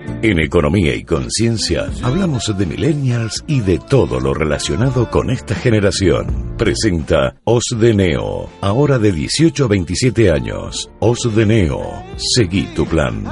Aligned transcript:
En 0.00 0.38
Economía 0.38 0.94
y 0.94 1.02
Conciencia 1.02 1.90
hablamos 2.04 2.56
de 2.56 2.66
millennials 2.66 3.42
y 3.48 3.60
de 3.60 3.80
todo 3.80 4.20
lo 4.20 4.32
relacionado 4.32 5.10
con 5.10 5.28
esta 5.28 5.56
generación. 5.56 6.54
Presenta 6.56 7.34
Osdeneo, 7.42 8.48
ahora 8.60 9.00
de 9.00 9.10
18 9.10 9.64
a 9.64 9.66
27 9.66 10.30
años. 10.30 10.88
Osdeneo, 11.00 12.04
seguí 12.16 12.62
tu 12.76 12.86
plan. 12.86 13.24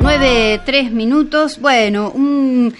Nueve, 0.00 0.60
tres 0.64 0.92
minutos. 0.92 1.60
Bueno, 1.60 2.10
un, 2.10 2.72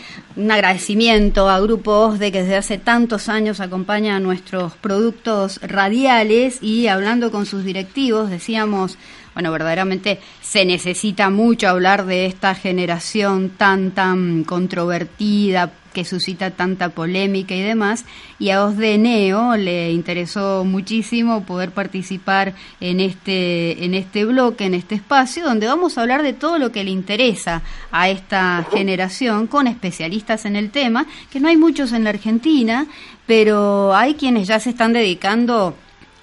agradecimiento 0.50 1.48
a 1.48 1.58
Grupo 1.60 1.92
OSDE 1.92 2.30
que 2.30 2.42
desde 2.42 2.56
hace 2.56 2.78
tantos 2.78 3.28
años 3.28 3.58
acompaña 3.58 4.14
a 4.14 4.20
nuestros 4.20 4.74
productos 4.74 5.60
radiales 5.62 6.62
y 6.62 6.86
hablando 6.86 7.32
con 7.32 7.44
sus 7.44 7.64
directivos 7.64 8.30
decíamos 8.30 8.98
bueno, 9.34 9.50
verdaderamente 9.50 10.20
se 10.40 10.64
necesita 10.64 11.30
mucho 11.30 11.68
hablar 11.68 12.06
de 12.06 12.26
esta 12.26 12.54
generación 12.54 13.50
tan, 13.50 13.92
tan 13.92 14.44
controvertida, 14.44 15.72
que 15.92 16.04
suscita 16.04 16.50
tanta 16.50 16.88
polémica 16.88 17.54
y 17.54 17.62
demás, 17.62 18.04
y 18.38 18.50
a 18.50 18.64
Osdeneo 18.64 19.56
le 19.56 19.92
interesó 19.92 20.64
muchísimo 20.64 21.44
poder 21.44 21.70
participar 21.70 22.54
en 22.80 23.00
este, 23.00 23.84
en 23.84 23.94
este 23.94 24.24
bloque, 24.24 24.64
en 24.64 24.74
este 24.74 24.94
espacio, 24.94 25.44
donde 25.44 25.66
vamos 25.66 25.96
a 25.96 26.02
hablar 26.02 26.22
de 26.22 26.32
todo 26.32 26.58
lo 26.58 26.72
que 26.72 26.84
le 26.84 26.90
interesa 26.90 27.62
a 27.90 28.08
esta 28.08 28.66
generación 28.72 29.46
con 29.46 29.66
especialistas 29.66 30.44
en 30.44 30.56
el 30.56 30.70
tema, 30.70 31.06
que 31.30 31.40
no 31.40 31.48
hay 31.48 31.56
muchos 31.56 31.92
en 31.92 32.04
la 32.04 32.10
Argentina, 32.10 32.86
pero 33.26 33.94
hay 33.94 34.14
quienes 34.14 34.48
ya 34.48 34.58
se 34.60 34.70
están 34.70 34.92
dedicando 34.92 35.76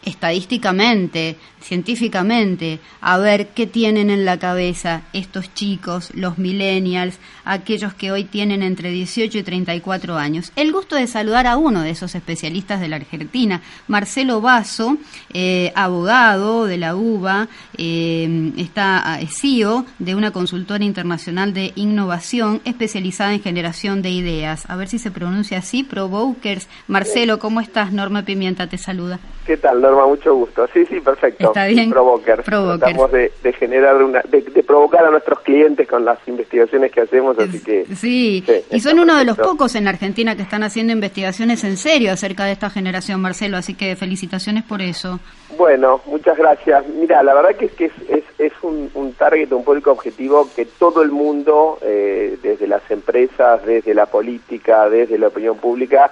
estadísticamente, 0.03 1.37
científicamente, 1.61 2.79
a 3.01 3.17
ver 3.17 3.49
qué 3.49 3.67
tienen 3.67 4.09
en 4.09 4.25
la 4.25 4.39
cabeza 4.39 5.03
estos 5.13 5.53
chicos, 5.53 6.09
los 6.13 6.37
millennials, 6.37 7.19
aquellos 7.43 7.93
que 7.93 8.11
hoy 8.11 8.23
tienen 8.23 8.63
entre 8.63 8.91
18 8.91 9.37
y 9.37 9.43
34 9.43 10.17
años. 10.17 10.51
El 10.55 10.71
gusto 10.71 10.95
de 10.95 11.07
saludar 11.07 11.47
a 11.47 11.57
uno 11.57 11.81
de 11.81 11.91
esos 11.91 12.15
especialistas 12.15 12.79
de 12.79 12.87
la 12.87 12.95
Argentina, 12.97 13.61
Marcelo 13.87 14.41
Basso, 14.41 14.97
eh, 15.33 15.71
abogado 15.75 16.65
de 16.65 16.77
la 16.77 16.95
UBA, 16.95 17.47
eh, 17.77 18.53
está 18.57 19.19
CEO 19.29 19.85
de 19.99 20.15
una 20.15 20.31
consultora 20.31 20.83
internacional 20.83 21.53
de 21.53 21.73
innovación 21.75 22.61
especializada 22.65 23.33
en 23.33 23.41
generación 23.41 24.01
de 24.01 24.11
ideas. 24.11 24.69
A 24.69 24.75
ver 24.75 24.87
si 24.87 24.99
se 24.99 25.11
pronuncia 25.11 25.59
así, 25.59 25.83
Provokers. 25.83 26.67
Marcelo, 26.87 27.39
¿cómo 27.39 27.61
estás? 27.61 27.91
Norma 27.91 28.23
Pimienta 28.23 28.67
te 28.67 28.77
saluda. 28.77 29.19
¿Qué 29.49 29.57
tal, 29.57 29.81
Norma? 29.81 30.05
Mucho 30.05 30.35
gusto. 30.35 30.67
Sí, 30.71 30.85
sí, 30.85 30.99
perfecto. 30.99 31.47
Está 31.47 31.65
bien. 31.65 31.89
Provokers. 31.89 32.43
Tratamos 32.43 33.11
de, 33.11 33.31
generar 33.57 33.95
una, 33.95 34.21
de, 34.29 34.43
provocar 34.61 35.03
a 35.03 35.09
nuestros 35.09 35.39
clientes 35.39 35.87
con 35.87 36.05
las 36.05 36.19
investigaciones 36.27 36.91
que 36.91 37.01
hacemos, 37.01 37.35
así 37.39 37.59
que... 37.59 37.87
Sí, 37.95 38.45
y 38.69 38.79
son 38.79 38.99
uno 38.99 39.17
de 39.17 39.25
los 39.25 39.35
pocos 39.35 39.73
en 39.73 39.85
la 39.85 39.89
Argentina 39.89 40.35
que 40.35 40.43
están 40.43 40.61
haciendo 40.61 40.93
investigaciones 40.93 41.63
en 41.63 41.77
serio 41.77 42.11
acerca 42.11 42.45
de 42.45 42.51
esta 42.51 42.69
generación, 42.69 43.21
Marcelo, 43.21 43.57
así 43.57 43.73
que 43.73 43.95
felicitaciones 43.95 44.65
por 44.65 44.83
eso. 44.83 45.19
Bueno, 45.57 45.99
muchas 46.05 46.37
gracias. 46.37 46.87
Mira, 46.87 47.23
la 47.23 47.33
verdad 47.33 47.55
que 47.55 47.65
es 47.65 47.71
que 47.71 47.85
es, 47.85 48.23
es, 48.37 48.53
un, 48.61 48.91
un, 48.93 49.13
target, 49.13 49.51
un 49.51 49.63
público 49.63 49.89
objetivo 49.89 50.47
que 50.55 50.65
todo 50.65 51.01
el 51.01 51.09
mundo, 51.09 51.79
eh, 51.81 52.37
desde 52.43 52.67
las 52.67 52.83
empresas, 52.91 53.65
desde 53.65 53.95
la 53.95 54.05
política, 54.05 54.87
desde 54.91 55.17
la 55.17 55.29
opinión 55.29 55.57
pública 55.57 56.11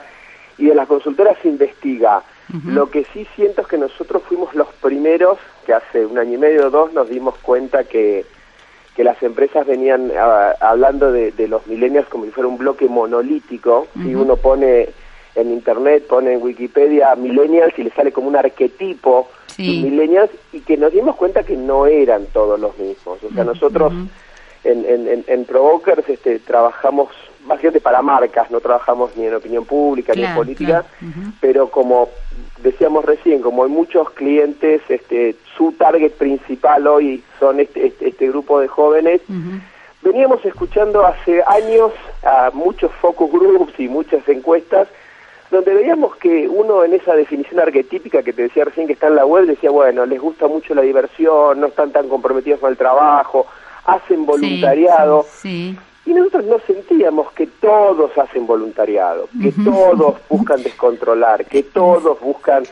y 0.58 0.66
de 0.66 0.74
las 0.74 0.88
consultoras 0.88 1.38
investiga. 1.46 2.24
Lo 2.66 2.90
que 2.90 3.04
sí 3.14 3.28
siento 3.36 3.62
es 3.62 3.68
que 3.68 3.78
nosotros 3.78 4.24
fuimos 4.24 4.56
los 4.56 4.68
primeros 4.82 5.38
que 5.66 5.74
hace 5.74 6.06
un 6.06 6.18
año 6.18 6.36
y 6.36 6.38
medio 6.38 6.68
o 6.68 6.70
dos 6.70 6.94
nos 6.94 7.10
dimos 7.10 7.38
cuenta 7.40 7.84
que, 7.84 8.26
que 8.96 9.04
las 9.04 9.22
empresas 9.22 9.68
venían 9.68 10.12
hablando 10.62 11.12
de, 11.12 11.34
los 11.48 11.68
millennials 11.68 12.08
como 12.08 12.26
si 12.26 12.32
fuera 12.32 12.48
un 12.48 12.58
bloque 12.58 12.88
monolítico. 12.88 13.88
Si 13.94 14.16
uno 14.16 14.38
pone 14.38 14.90
en 15.36 15.52
internet, 15.52 16.08
pone 16.08 16.34
en 16.34 16.42
Wikipedia 16.42 17.16
millennials 17.16 17.78
y 17.78 17.84
le 17.84 17.92
sale 17.92 18.12
como 18.12 18.30
un 18.30 18.38
arquetipo 18.38 19.30
de 19.58 19.64
millennials 19.64 20.32
y 20.54 20.62
que 20.62 20.78
nos 20.78 20.94
dimos 20.94 21.16
cuenta 21.16 21.44
que 21.44 21.58
no 21.58 21.86
eran 21.86 22.28
todos 22.28 22.60
los 22.60 22.78
mismos. 22.78 23.20
O 23.24 23.34
sea, 23.34 23.44
nosotros 23.44 23.92
en, 24.64 24.86
en, 24.86 25.24
en, 25.28 25.46
Provokers 25.46 26.08
este, 26.10 26.40
trabajamos 26.40 27.10
básicamente 27.48 27.80
para 27.80 28.02
marcas, 28.02 28.52
no 28.52 28.60
trabajamos 28.60 29.16
ni 29.16 29.26
en 29.26 29.36
opinión 29.36 29.66
pública 29.66 30.14
ni 30.16 30.24
en 30.24 30.36
política, 30.36 30.86
pero 31.40 31.70
como 31.70 32.10
decíamos 32.62 33.06
recién, 33.06 33.42
como 33.42 33.64
hay 33.64 33.70
muchos 33.70 34.10
clientes, 34.12 34.82
este, 34.90 35.36
su 35.56 35.72
target 35.74 36.12
principal 36.14 36.88
hoy 36.88 37.24
son 37.40 37.60
este, 37.60 37.88
este, 37.88 38.10
este 38.10 38.28
grupo 38.30 38.60
de 38.60 38.68
jóvenes, 38.68 39.22
veníamos 40.02 40.44
escuchando 40.46 41.06
hace 41.06 41.42
años 41.48 41.92
a 42.24 42.52
muchos 42.54 42.92
focus 43.02 43.32
groups 43.32 43.80
y 43.80 43.88
muchas 43.88 44.28
encuestas 44.28 44.88
donde 45.50 45.74
veíamos 45.74 46.16
que 46.18 46.48
uno 46.48 46.84
en 46.84 46.94
esa 46.94 47.16
definición 47.16 47.60
arquetípica 47.60 48.22
que 48.22 48.34
te 48.34 48.44
decía 48.44 48.66
recién 48.66 48.88
que 48.88 48.94
está 48.94 49.08
en 49.08 49.16
la 49.16 49.26
web 49.26 49.46
decía, 49.46 49.72
bueno, 49.72 50.06
les 50.06 50.20
gusta 50.20 50.48
mucho 50.48 50.76
la 50.76 50.82
diversión, 50.82 51.62
no 51.62 51.68
están 51.68 51.92
tan 51.92 52.10
comprometidos 52.10 52.60
con 52.60 52.72
el 52.72 52.78
trabajo, 52.78 53.48
hacen 53.86 54.26
voluntariado. 54.26 55.26
sí. 55.42 55.78
Y 56.08 56.14
nosotros 56.14 56.46
no 56.46 56.58
sentíamos 56.66 57.34
que 57.34 57.48
todos 57.48 58.18
hacen 58.18 58.48
voluntariado, 58.48 59.28
que 59.42 59.52
todos 59.52 60.16
buscan 60.30 60.64
descontrolar, 60.64 61.44
que 61.46 61.64
todos 61.64 62.18
buscan... 62.22 62.64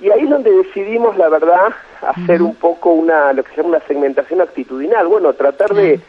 Y 0.00 0.10
ahí 0.10 0.22
es 0.22 0.30
donde 0.30 0.50
decidimos, 0.50 1.16
la 1.16 1.28
verdad, 1.28 1.68
hacer 2.00 2.42
un 2.42 2.56
poco 2.56 2.90
una, 2.90 3.32
lo 3.34 3.44
que 3.44 3.50
se 3.50 3.58
llama 3.58 3.76
una 3.76 3.86
segmentación 3.86 4.40
actitudinal, 4.40 5.06
bueno, 5.06 5.32
tratar 5.34 5.74
de 5.74 6.00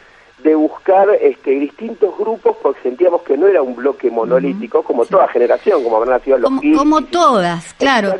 de 0.42 0.54
buscar 0.54 1.08
este, 1.20 1.50
distintos 1.52 2.16
grupos 2.18 2.56
porque 2.62 2.82
sentíamos 2.82 3.22
que 3.22 3.36
no 3.36 3.46
era 3.46 3.62
un 3.62 3.74
bloque 3.74 4.10
monolítico, 4.10 4.82
como 4.82 5.04
toda 5.06 5.28
generación, 5.28 5.82
como 5.82 5.96
habrán 5.96 6.14
nacido 6.14 6.38
los 6.38 6.50
Como, 6.50 6.76
como 6.76 7.02
todas, 7.02 7.74
claro. 7.74 8.14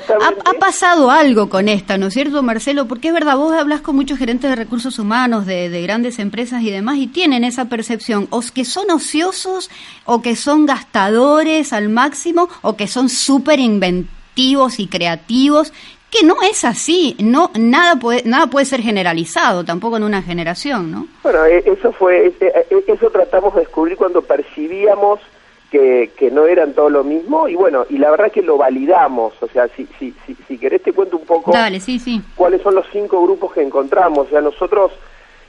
Ha, 0.44 0.53
pasado 0.59 1.10
algo 1.10 1.49
con 1.49 1.69
esta, 1.69 1.99
¿no 1.99 2.06
es 2.06 2.15
cierto, 2.15 2.43
Marcelo? 2.43 2.87
Porque 2.87 3.09
es 3.09 3.15
verdad, 3.15 3.37
vos 3.37 3.53
hablas 3.53 3.81
con 3.81 3.97
muchos 3.97 4.19
gerentes 4.19 4.49
de 4.49 4.56
recursos 4.56 4.99
humanos, 4.99 5.47
de, 5.47 5.69
de 5.69 5.83
grandes 5.83 6.19
empresas 6.19 6.62
y 6.62 6.71
demás, 6.71 6.99
y 6.99 7.09
tienen 7.09 7.43
esa 7.44 7.65
percepción, 7.65 8.28
o 8.31 8.43
que 8.54 8.65
son 8.65 8.91
ociosos, 8.91 9.71
o 10.04 10.22
que 10.22 10.37
son 10.37 10.66
gastadores 10.66 11.72
al 11.72 11.89
máximo, 11.89 12.49
o 12.62 12.77
que 12.77 12.87
son 12.87 13.09
súper 13.09 13.59
inventivos 13.59 14.78
y 14.78 14.87
creativos 14.87 15.72
que 16.12 16.27
no 16.27 16.37
es 16.43 16.65
así, 16.65 17.17
no 17.19 17.50
nada 17.59 17.97
puede 17.97 18.23
nada 18.25 18.47
puede 18.47 18.67
ser 18.67 18.83
generalizado 18.83 19.65
tampoco 19.65 19.97
en 19.97 20.05
una 20.05 20.21
generación, 20.23 20.91
¿no? 20.93 21.06
Bueno, 21.23 21.47
e, 21.47 21.65
eso 21.67 21.91
fue 21.93 22.27
e, 22.27 22.34
e, 22.41 22.84
eso 22.87 23.11
tratamos 23.11 23.55
de 23.55 23.61
descubrir 23.61 23.97
cuando 23.97 24.21
percibíamos 24.21 25.21
que, 25.71 26.11
que 26.15 26.31
no 26.31 26.45
eran 26.45 26.75
todo 26.75 26.91
lo 26.91 27.03
mismo 27.03 27.49
y 27.49 27.55
bueno, 27.55 27.87
y 27.89 27.97
la 27.97 28.11
verdad 28.11 28.31
que 28.31 28.43
lo 28.43 28.59
validamos, 28.59 29.33
o 29.41 29.49
sea, 29.49 29.69
si 29.69 29.89
si 29.99 30.15
si, 30.27 30.37
si 30.47 30.59
querés 30.59 30.83
te 30.83 30.93
cuento 30.93 31.17
un 31.17 31.25
poco 31.25 31.51
Dale, 31.51 31.81
sí, 31.81 31.99
sí. 31.99 32.21
cuáles 32.37 32.61
son 32.61 32.75
los 32.75 32.84
cinco 32.93 33.22
grupos 33.22 33.55
que 33.55 33.62
encontramos, 33.62 34.27
o 34.27 34.31
sea, 34.31 34.43
nosotros 34.43 34.93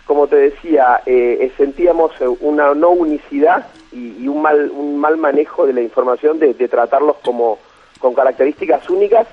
como 0.06 0.28
te 0.28 0.36
decía, 0.38 1.02
eh, 1.06 1.52
sentíamos 1.58 2.12
una 2.42 2.74
no 2.74 2.90
unicidad 2.92 3.68
y, 3.92 4.28
un 4.28 4.42
mal 4.42 4.72
un 4.72 4.98
mal 4.98 5.18
manejo 5.18 5.66
de 5.66 5.74
la 5.74 5.82
información 5.82 6.40
de, 6.40 6.54
de 6.54 6.68
tratarlos 6.70 7.18
como 7.24 7.60
con 8.00 8.14
características 8.14 8.90
únicas 8.90 9.28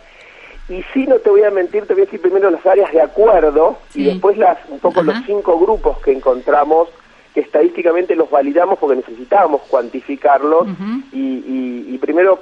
y 0.71 0.85
sí, 0.95 1.05
no 1.07 1.17
te 1.17 1.29
voy 1.29 1.43
a 1.43 1.51
mentir, 1.51 1.85
te 1.85 1.95
voy 1.95 2.03
a 2.03 2.05
decir 2.05 2.21
primero 2.21 2.49
las 2.49 2.65
áreas 2.65 2.93
de 2.93 3.03
acuerdo 3.03 3.79
y 3.95 4.05
después 4.05 4.39
las 4.39 4.57
un 4.69 4.79
poco 4.79 5.03
los 5.03 5.17
cinco 5.27 5.59
grupos 5.59 5.99
que 5.99 6.13
encontramos 6.13 6.89
que 7.35 7.41
estadísticamente 7.41 8.15
los 8.15 8.31
validamos 8.31 8.79
porque 8.79 8.97
necesitábamos 8.97 9.63
cuantificarlos 9.69 10.69
y, 11.13 11.85
y, 11.89 11.99
primero... 11.99 12.41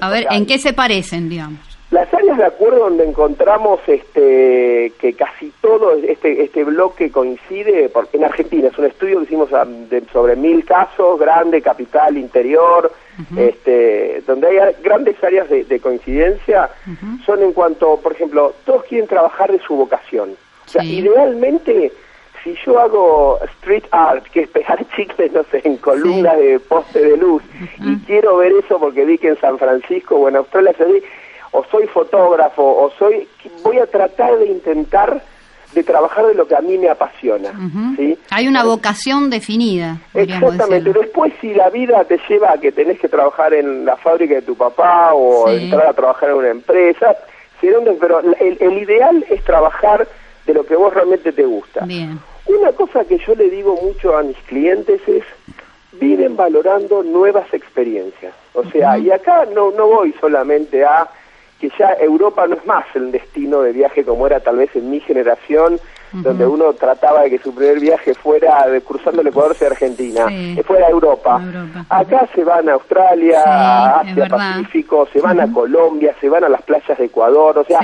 a 0.00 0.10
ver, 0.10 0.26
¿en 0.30 0.46
qué 0.46 0.58
se 0.58 0.72
parecen, 0.72 1.28
digamos? 1.28 1.60
Las 1.90 2.12
áreas 2.12 2.36
de 2.36 2.44
acuerdo 2.44 2.80
donde 2.80 3.04
encontramos 3.04 3.80
este, 3.86 4.92
que 4.98 5.14
casi 5.14 5.50
todo 5.62 5.94
este, 5.94 6.42
este 6.42 6.62
bloque 6.64 7.10
coincide, 7.10 7.88
porque 7.88 8.18
en 8.18 8.24
Argentina 8.24 8.68
es 8.68 8.76
un 8.76 8.84
estudio 8.84 9.18
que 9.18 9.24
hicimos 9.24 9.48
sobre 10.12 10.36
mil 10.36 10.66
casos, 10.66 11.18
grande, 11.18 11.62
capital, 11.62 12.18
interior, 12.18 12.92
este, 13.36 14.22
donde 14.26 14.60
hay 14.60 14.74
grandes 14.82 15.22
áreas 15.24 15.48
de, 15.48 15.80
coincidencia, 15.80 16.68
son 17.24 17.42
en 17.42 17.54
cuanto, 17.54 17.96
por 17.96 18.12
ejemplo, 18.12 18.52
todos 18.66 18.84
quieren 18.84 19.08
trabajar 19.08 19.50
de 19.50 19.58
su 19.60 19.74
vocación. 19.74 20.36
O 20.66 20.68
sea, 20.68 20.84
idealmente 20.84 21.90
si 22.44 22.54
yo 22.64 22.78
hago 22.78 23.38
street 23.56 23.84
art, 23.90 24.24
que 24.26 24.40
es 24.42 24.48
pegar 24.48 24.84
chicles, 24.96 25.32
no 25.32 25.42
sé, 25.44 25.62
en 25.64 25.76
columnas 25.78 26.36
de 26.36 26.60
poste 26.60 27.00
de 27.00 27.16
luz, 27.16 27.42
y 27.78 27.96
quiero 28.06 28.36
ver 28.36 28.52
eso 28.52 28.78
porque 28.78 29.04
vi 29.04 29.18
que 29.18 29.28
en 29.28 29.40
San 29.40 29.58
Francisco 29.58 30.16
o 30.16 30.28
en 30.28 30.36
Australia 30.36 30.74
se 30.76 30.84
ve, 30.84 31.02
o 31.52 31.64
soy 31.70 31.86
fotógrafo, 31.86 32.62
o 32.62 32.90
soy, 32.98 33.28
voy 33.62 33.78
a 33.78 33.86
tratar 33.86 34.38
de 34.38 34.46
intentar 34.46 35.22
de 35.74 35.82
trabajar 35.84 36.26
de 36.26 36.34
lo 36.34 36.48
que 36.48 36.56
a 36.56 36.60
mí 36.60 36.78
me 36.78 36.88
apasiona. 36.88 37.52
¿sí? 37.96 38.18
Hay 38.30 38.48
una 38.48 38.64
vocación 38.64 39.28
definida. 39.28 39.98
Exactamente. 40.14 40.92
Después, 40.92 41.32
si 41.42 41.52
la 41.52 41.68
vida 41.68 42.04
te 42.04 42.18
lleva 42.26 42.52
a 42.52 42.58
que 42.58 42.72
tenés 42.72 42.98
que 42.98 43.08
trabajar 43.08 43.52
en 43.52 43.84
la 43.84 43.96
fábrica 43.96 44.36
de 44.36 44.42
tu 44.42 44.56
papá 44.56 45.12
o 45.12 45.48
entrar 45.50 45.86
a 45.86 45.92
trabajar 45.92 46.30
en 46.30 46.36
una 46.36 46.48
empresa, 46.48 47.14
pero 48.00 48.20
el, 48.20 48.56
el, 48.60 48.78
ideal 48.78 49.24
es 49.28 49.42
trabajar 49.44 50.06
de 50.46 50.54
lo 50.54 50.64
que 50.64 50.76
vos 50.76 50.92
realmente 50.94 51.32
te 51.32 51.44
gusta. 51.44 51.84
Bien. 51.84 52.18
Una 52.46 52.72
cosa 52.72 53.04
que 53.04 53.18
yo 53.18 53.34
le 53.34 53.50
digo 53.50 53.76
mucho 53.82 54.16
a 54.16 54.22
mis 54.22 54.38
clientes 54.48 55.00
es, 55.06 55.24
viven 55.92 56.36
valorando 56.36 57.02
nuevas 57.02 57.52
experiencias. 57.52 58.34
O 58.54 58.64
sea, 58.70 58.98
y 58.98 59.10
acá 59.10 59.46
no, 59.54 59.70
no 59.72 59.86
voy 59.86 60.14
solamente 60.20 60.84
a 60.84 61.08
que 61.60 61.70
ya 61.78 61.92
Europa 62.00 62.46
no 62.46 62.54
es 62.54 62.66
más 62.66 62.84
el 62.94 63.10
destino 63.10 63.62
de 63.62 63.72
viaje 63.72 64.04
como 64.04 64.26
era 64.26 64.40
tal 64.40 64.56
vez 64.56 64.74
en 64.76 64.90
mi 64.90 65.00
generación, 65.00 65.80
donde 66.12 66.46
uno 66.46 66.72
trataba 66.72 67.22
de 67.22 67.30
que 67.30 67.38
su 67.38 67.54
primer 67.54 67.80
viaje 67.80 68.14
fuera 68.14 68.66
de, 68.66 68.80
cruzando 68.80 69.20
el 69.20 69.26
Ecuador 69.26 69.52
hacia 69.52 69.66
Argentina, 69.66 70.26
que 70.26 70.62
fuera 70.62 70.88
Europa. 70.88 71.42
Acá 71.88 72.28
se 72.34 72.44
van 72.44 72.68
a 72.68 72.74
Australia, 72.74 73.42
a 73.44 74.00
Asia 74.00 74.26
Pacífico, 74.26 75.08
se 75.12 75.20
van 75.20 75.40
a 75.40 75.52
Colombia, 75.52 76.14
se 76.20 76.28
van 76.28 76.44
a 76.44 76.48
las 76.48 76.62
playas 76.62 76.96
de 76.96 77.04
Ecuador, 77.04 77.58
o 77.58 77.64
sea, 77.64 77.80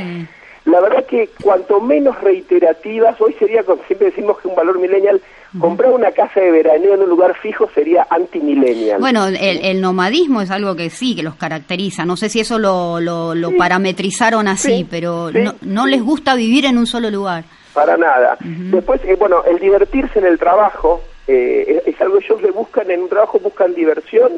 la 0.65 0.81
verdad 0.81 1.05
que 1.05 1.29
cuanto 1.43 1.81
menos 1.81 2.19
reiterativas, 2.23 3.21
hoy 3.21 3.35
sería, 3.35 3.63
siempre 3.87 4.09
decimos 4.09 4.39
que 4.39 4.49
un 4.49 4.55
valor 4.55 4.79
millennial, 4.79 5.21
comprar 5.61 5.93
una 5.93 6.11
casa 6.11 6.41
de 6.41 6.51
veraneo 6.51 6.95
en 6.95 7.03
un 7.03 7.09
lugar 7.09 7.37
fijo 7.41 7.69
sería 7.75 8.07
anti-millennial. 8.11 9.01
Bueno, 9.01 9.27
el, 9.27 9.81
nomadismo 9.81 10.41
es 10.41 10.51
algo 10.51 10.75
que 10.75 10.91
sí, 10.91 11.15
que 11.15 11.23
los 11.23 11.37
caracteriza. 11.37 12.05
No 12.05 12.17
sé 12.17 12.29
si 12.29 12.41
eso 12.41 12.59
lo, 12.59 13.01
lo, 13.01 13.57
parametrizaron 13.57 14.49
así, 14.49 14.87
pero 14.89 15.31
no, 15.63 15.87
les 15.87 16.03
gusta 16.03 16.35
vivir 16.35 16.67
en 16.67 16.79
un 16.79 16.87
solo 16.87 17.11
lugar. 17.11 17.45
Para 17.73 17.97
nada. 17.97 18.37
Después, 18.41 19.01
eh, 19.05 19.17
bueno, 19.19 19.43
el 19.45 19.59
divertirse 19.59 20.21
en 20.21 20.27
el 20.27 20.39
trabajo 20.39 21.01
eh, 21.27 21.83
es, 21.87 22.01
algo 22.01 22.19
que 22.19 22.25
ellos 22.27 22.43
le 22.43 22.51
buscan 22.51 22.91
en 22.91 23.03
un 23.03 23.09
trabajo, 23.09 23.39
buscan 23.41 23.75
diversión 23.75 24.33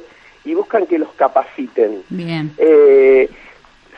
y 0.45 0.55
buscan 0.55 0.87
que 0.87 0.99
los 0.99 1.11
capaciten. 1.17 2.03
Bien. 2.09 2.53
Eh, 2.57 3.29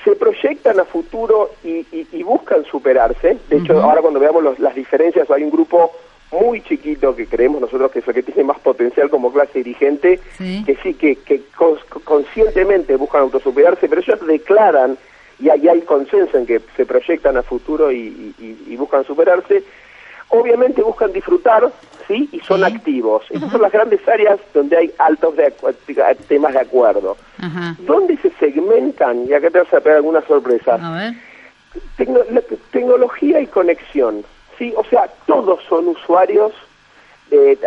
se 0.05 0.17
proyectan 0.17 0.81
a 0.81 0.85
futuro 0.85 1.51
y, 1.65 2.23
buscan 2.23 2.65
superarse. 2.65 3.39
De 3.49 3.59
hecho, 3.59 3.81
ahora 3.81 4.01
cuando 4.01 4.21
veamos 4.21 4.59
las 4.59 4.75
diferencias, 4.75 5.31
hay 5.31 5.43
un 5.43 5.51
grupo 5.51 5.93
muy 6.31 6.61
chiquito 6.63 7.17
que 7.17 7.27
creemos 7.27 7.61
nosotros 7.61 7.91
que 7.91 8.01
es 8.01 8.09
el 8.09 8.15
que 8.15 8.23
tiene 8.23 8.45
más 8.45 8.59
potencial 8.59 9.09
como 9.09 9.33
clase 9.33 9.59
dirigente, 9.59 10.21
que 10.39 10.79
sí, 10.83 10.95
que, 10.95 11.17
que 11.17 11.43
conscientemente 12.05 12.97
buscan 12.97 13.23
autosuperarse, 13.23 13.89
pero 13.89 14.01
ellos 14.01 14.27
declaran, 14.27 14.99
y 15.41 15.49
ahí 15.49 15.69
hay 15.69 15.81
consenso 15.83 16.37
en 16.37 16.47
que 16.47 16.61
se 16.77 16.85
proyectan 16.85 17.37
a 17.37 17.43
futuro 17.43 17.91
y, 17.93 18.35
y 18.39 18.77
buscan 18.77 19.05
superarse, 19.05 19.63
obviamente 20.29 20.83
buscan 20.83 21.13
disfrutar, 21.13 21.71
¿sí? 22.07 22.29
Y 22.33 22.41
son 22.41 22.65
activos. 22.65 23.25
Esas 23.31 23.51
son 23.51 23.63
las 23.63 23.73
grandes 23.73 24.07
áreas 24.09 24.39
donde 24.53 24.77
hay 24.77 24.93
altos 24.99 25.37
de, 25.37 25.53
temas 26.29 26.53
de 26.53 26.61
acuerdo. 26.61 27.17
¿Dónde 27.81 28.17
se 28.19 28.31
segmentan? 28.39 29.27
Y 29.29 29.33
acá 29.33 29.51
te 29.51 29.59
vas 29.61 29.73
a 29.73 29.81
pegar 29.81 29.97
alguna 29.97 30.23
sorpresa. 30.23 30.79
tecnología 32.73 33.41
y 33.41 33.47
conexión, 33.47 34.25
¿sí? 34.59 34.73
O 34.77 34.85
sea, 34.85 35.09
todos 35.27 35.61
son 35.69 35.89
usuarios, 35.89 36.53
de, 37.31 37.59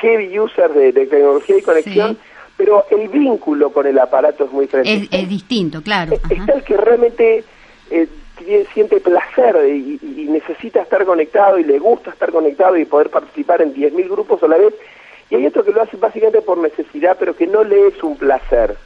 heavy 0.00 0.38
users 0.38 0.74
de, 0.74 0.92
tecnología 0.92 1.58
y 1.58 1.62
conexión, 1.62 2.18
pero 2.56 2.84
el 2.90 3.08
vínculo 3.08 3.72
con 3.72 3.86
el 3.86 3.98
aparato 3.98 4.44
es 4.44 4.52
muy 4.52 4.66
diferente. 4.66 5.08
Es, 5.10 5.28
distinto, 5.28 5.82
claro. 5.82 6.14
Está 6.30 6.52
el 6.52 6.62
que 6.62 6.76
realmente... 6.76 7.44
Eh, 7.90 8.08
siente 8.72 9.00
placer 9.00 9.56
y, 9.68 9.98
necesita 10.28 10.82
estar 10.82 11.04
conectado 11.04 11.58
y 11.58 11.64
le 11.64 11.78
gusta 11.78 12.10
estar 12.10 12.32
conectado 12.32 12.76
y 12.76 12.84
poder 12.84 13.10
participar 13.10 13.62
en 13.62 13.72
10.000 13.74 14.10
grupos 14.10 14.42
a 14.42 14.48
la 14.48 14.58
vez. 14.58 14.74
Y 15.30 15.36
hay 15.36 15.46
otro 15.46 15.64
que 15.64 15.72
lo 15.72 15.82
hace 15.82 15.96
básicamente 15.96 16.42
por 16.42 16.58
necesidad, 16.58 17.16
pero 17.18 17.36
que 17.36 17.46
no 17.46 17.62
le 17.62 17.88
es 17.88 18.02
un 18.02 18.16
placer. 18.16 18.76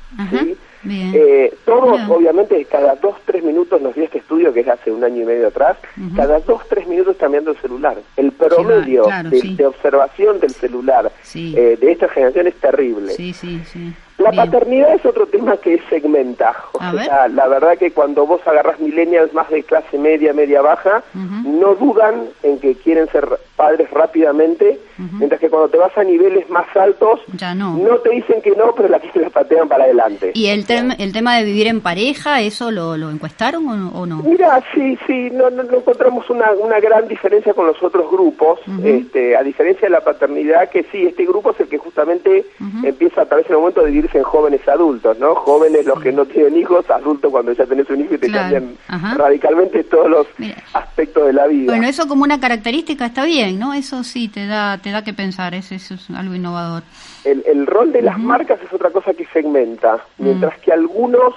Eh, 0.87 1.55
todos, 1.65 2.01
obviamente, 2.09 2.65
cada 2.65 2.95
dos, 2.97 3.17
tres 3.25 3.43
minutos 3.43 3.81
nos 3.81 3.95
dio 3.95 4.05
este 4.05 4.19
estudio 4.19 4.53
que 4.53 4.61
es 4.61 4.69
hace 4.69 4.91
un 4.91 5.03
año 5.03 5.23
y 5.23 5.27
medio 5.27 5.49
atrás, 5.49 5.77
cada 6.17 6.39
dos, 6.41 6.63
tres 6.69 6.87
minutos 6.87 7.17
viendo 7.31 7.51
el 7.51 7.57
celular. 7.59 7.97
El 8.17 8.33
promedio 8.33 9.07
de, 9.31 9.67
observación 9.67 10.41
del 10.41 10.51
celular 10.51 11.11
eh, 11.35 11.77
de 11.81 11.93
esta 11.93 12.09
generación 12.09 12.47
es 12.47 12.55
terrible. 12.55 13.13
Sí, 13.13 13.33
sí, 13.33 13.61
sí. 13.65 13.93
La 14.19 14.33
paternidad 14.33 14.95
es 14.95 15.07
otro 15.07 15.27
tema 15.27 15.57
que 15.59 15.81
segmenta. 15.89 16.53
O 16.73 16.81
sea, 16.81 17.29
la 17.29 17.47
verdad 17.47 17.79
que 17.79 17.93
cuando 17.93 18.27
vos 18.27 18.41
agarrás 18.47 18.81
millennials 18.81 19.33
más 19.33 19.49
de 19.49 19.63
clase 19.63 19.97
media, 19.97 20.33
media 20.33 20.61
baja, 20.61 21.05
no 21.15 21.75
dudan 21.77 22.25
en 22.43 22.59
que 22.59 22.75
quieren 22.75 23.09
ser 23.11 23.29
padres 23.55 23.89
rápidamente, 23.93 24.81
mientras 24.99 25.41
que 25.41 25.49
cuando 25.49 25.69
te 25.69 25.79
vas 25.79 25.97
a 25.97 26.05
niveles 26.05 26.49
más 26.51 26.67
altos, 26.77 27.21
no. 27.57 27.79
te 28.03 28.11
dicen 28.11 28.43
que 28.43 28.51
no, 28.51 28.75
pero 28.75 28.89
la, 28.89 29.01
la 29.15 29.31
patean 29.31 29.69
para 29.69 29.85
adelante. 29.85 30.33
¿Y 30.35 30.47
el, 30.47 30.65
el 30.99 31.13
tema 31.13 31.37
de 31.37 31.45
vivir 31.45 31.67
en 31.67 31.81
pareja, 31.81 32.41
eso 32.41 32.71
lo, 32.71 32.97
lo 32.97 33.11
encuestaron 33.11 33.67
o 33.69 34.07
no, 34.07 34.23
Mira, 34.23 34.63
sí, 34.75 34.99
sí, 35.07 35.31
no, 35.33 35.51
no, 35.51 35.63
encontramos 35.63 36.29
una, 36.31 36.51
una, 36.53 36.81
gran 36.81 37.09
diferencia 37.09 37.55
con 37.55 37.67
los 37.67 37.83
otros 37.83 38.11
grupos, 38.11 38.61
este, 38.85 39.37
a 39.37 39.43
diferencia 39.43 39.89
de 39.89 39.91
la 39.91 40.01
paternidad, 40.01 40.69
que 40.71 40.85
sí, 40.91 41.07
este 41.07 41.25
grupo 41.25 41.51
es 41.51 41.61
el 41.61 41.69
que 41.69 41.79
justamente 41.79 42.45
empieza 42.83 43.23
a 43.23 43.27
través 43.27 43.47
del 43.49 43.59
momento 43.59 43.83
de 43.83 43.91
vivir 43.91 44.11
en 44.15 44.23
jóvenes 44.23 44.67
adultos, 44.69 45.19
¿no? 45.19 45.35
Jóvenes 45.35 45.87
los 45.87 46.01
que 46.01 46.13
no 46.13 46.25
tienen 46.27 46.57
hijos, 46.57 46.89
adultos 46.91 47.31
cuando 47.31 47.53
ya 47.53 47.67
tenés 47.67 47.89
un 47.91 48.01
hijo 48.01 48.15
y 48.15 48.19
te 48.19 48.31
cambian 48.31 48.77
radicalmente 49.17 49.85
todos 49.85 50.11
los 50.11 50.27
aspectos 50.73 51.27
de 51.27 51.33
la 51.33 51.47
vida. 51.47 51.73
Bueno, 51.73 51.87
eso 51.87 52.07
como 52.09 52.25
una 52.25 52.41
característica 52.41 53.07
está 53.07 53.25
bien, 53.25 53.59
¿no? 53.59 53.75
Eso 53.75 54.05
sí 54.05 54.29
te 54.29 54.47
da 54.47 54.79
te 54.79 54.88
da 54.91 55.03
que 55.03 55.13
pensar, 55.13 55.55
eso, 55.55 55.75
es 55.75 56.11
algo 56.11 56.35
innovador. 56.35 56.83
El, 57.25 57.43
el 57.47 57.67
rol 57.67 57.93
de 57.93 58.03
las 58.03 58.19
marcas 58.19 58.61
es 58.63 58.73
otra 58.73 58.91
cosa 58.91 59.13
que 59.15 59.27
segmenta, 59.27 59.97
mm. 59.97 60.25
mientras 60.25 60.59
que 60.61 60.73
algunos 60.73 61.35